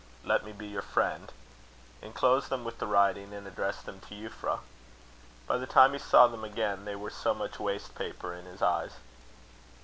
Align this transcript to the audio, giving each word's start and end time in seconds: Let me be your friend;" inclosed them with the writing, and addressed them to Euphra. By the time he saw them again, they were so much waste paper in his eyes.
Let 0.23 0.43
me 0.43 0.51
be 0.51 0.65
your 0.65 0.81
friend;" 0.81 1.31
inclosed 2.01 2.49
them 2.49 2.63
with 2.65 2.79
the 2.79 2.87
writing, 2.87 3.35
and 3.35 3.45
addressed 3.45 3.85
them 3.85 3.99
to 4.09 4.15
Euphra. 4.15 4.61
By 5.45 5.57
the 5.59 5.67
time 5.67 5.93
he 5.93 5.99
saw 5.99 6.25
them 6.25 6.43
again, 6.43 6.85
they 6.85 6.95
were 6.95 7.11
so 7.11 7.35
much 7.35 7.59
waste 7.59 7.93
paper 7.93 8.33
in 8.33 8.45
his 8.45 8.63
eyes. 8.63 8.93